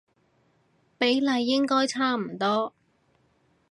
[0.97, 2.73] 比例應該差唔多